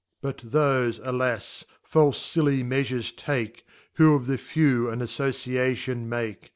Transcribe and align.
But 0.19 0.37
thofe, 0.39 0.99
alas, 1.03 1.63
falle 1.83 2.11
fiHy 2.11 2.65
meafures 2.65 3.15
take, 3.15 3.67
Who 3.97 4.15
of 4.15 4.25
the 4.25 4.39
Few 4.39 4.89
an 4.89 4.99
* 4.99 5.03
Afloeiatlon 5.03 6.07
make. 6.07 6.49